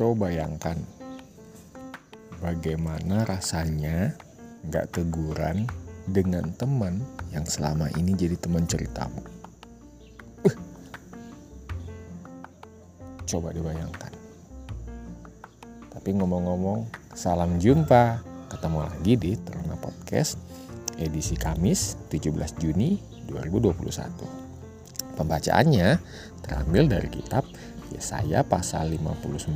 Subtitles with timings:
[0.00, 0.80] Coba bayangkan
[2.40, 4.16] bagaimana rasanya
[4.64, 5.68] nggak teguran
[6.08, 7.04] dengan teman
[7.36, 9.20] yang selama ini jadi teman ceritamu.
[10.48, 10.56] Uh.
[13.28, 14.08] Coba dibayangkan.
[15.92, 18.24] Tapi ngomong-ngomong, salam jumpa.
[18.48, 20.40] Ketemu lagi di Teruna Podcast
[20.96, 22.96] edisi Kamis 17 Juni
[23.28, 25.12] 2021.
[25.20, 25.88] Pembacaannya
[26.40, 27.44] terambil dari kitab
[27.90, 29.50] Yesaya pasal 59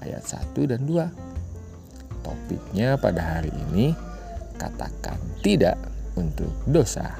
[0.00, 2.22] ayat 1 dan 2.
[2.22, 3.96] Topiknya pada hari ini
[4.60, 5.74] katakan tidak
[6.14, 7.18] untuk dosa.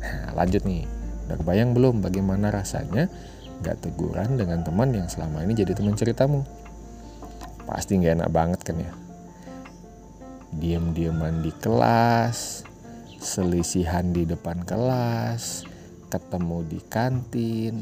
[0.00, 0.86] Nah, lanjut nih.
[1.26, 3.10] Udah kebayang belum bagaimana rasanya
[3.66, 6.46] gak teguran dengan teman yang selama ini jadi teman ceritamu?
[7.66, 8.92] Pasti gak enak banget kan ya?
[10.54, 12.62] Diam-diaman di kelas,
[13.18, 15.66] selisihan di depan kelas,
[16.06, 17.74] ketemu di kantin,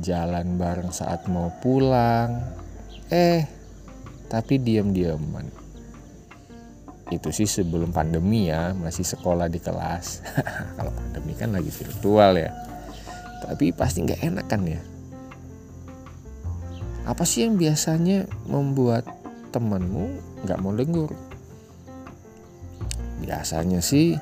[0.00, 2.40] jalan bareng saat mau pulang.
[3.12, 3.44] Eh,
[4.32, 5.44] tapi diam-diaman.
[7.12, 10.24] Itu sih sebelum pandemi ya, masih sekolah di kelas.
[10.80, 12.56] Kalau pandemi kan lagi virtual ya.
[13.44, 14.80] Tapi pasti nggak enak kan ya.
[17.04, 19.04] Apa sih yang biasanya membuat
[19.52, 20.16] temanmu
[20.48, 21.12] nggak mau dengur?
[23.20, 24.16] Biasanya sih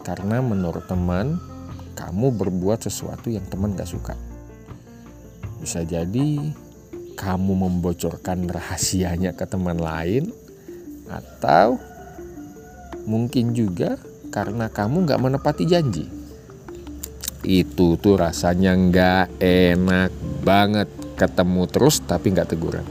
[0.00, 1.36] karena menurut teman
[1.94, 4.14] kamu berbuat sesuatu yang teman gak suka.
[5.64, 6.52] Bisa jadi
[7.16, 10.28] kamu membocorkan rahasianya ke teman lain
[11.08, 11.80] atau
[13.08, 13.96] mungkin juga
[14.28, 16.04] karena kamu gak menepati janji.
[17.40, 20.12] Itu tuh rasanya gak enak
[20.44, 22.84] banget ketemu terus tapi gak teguran.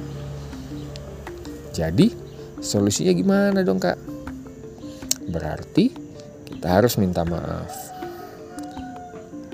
[1.78, 2.10] Jadi
[2.58, 4.02] solusinya gimana dong kak?
[5.30, 5.94] Berarti
[6.50, 7.94] kita harus minta maaf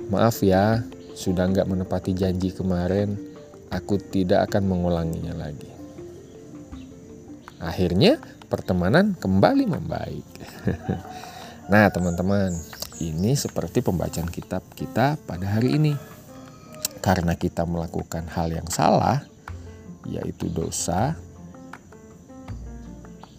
[0.10, 0.82] Maaf ya,
[1.20, 3.20] sudah nggak menepati janji kemarin,
[3.68, 5.68] aku tidak akan mengulanginya lagi.
[7.60, 10.28] Akhirnya pertemanan kembali membaik.
[11.72, 12.56] nah teman-teman,
[13.04, 15.94] ini seperti pembacaan kitab kita pada hari ini.
[17.04, 19.20] Karena kita melakukan hal yang salah,
[20.08, 21.20] yaitu dosa,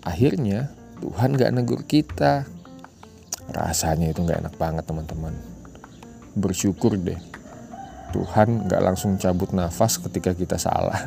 [0.04, 0.69] akhirnya
[1.00, 2.44] Tuhan gak negur kita.
[3.49, 5.33] Rasanya itu gak enak banget teman-teman
[6.37, 7.19] bersyukur deh
[8.10, 11.06] Tuhan nggak langsung cabut nafas ketika kita salah.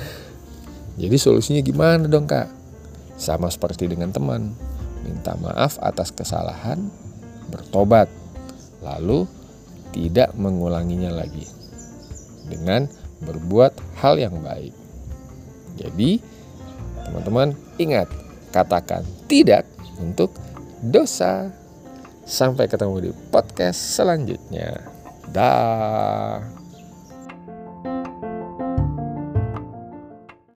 [1.00, 2.48] Jadi solusinya gimana dong kak?
[3.16, 4.52] Sama seperti dengan teman,
[5.04, 6.88] minta maaf atas kesalahan,
[7.48, 8.08] bertobat,
[8.84, 9.24] lalu
[9.92, 11.44] tidak mengulanginya lagi
[12.48, 12.88] dengan
[13.24, 14.72] berbuat hal yang baik.
[15.80, 16.20] Jadi
[17.08, 18.08] teman-teman ingat
[18.52, 19.64] katakan tidak
[20.00, 20.32] untuk
[20.84, 21.52] dosa.
[22.30, 24.99] Sampai ketemu di podcast selanjutnya.
[25.30, 26.59] Dah.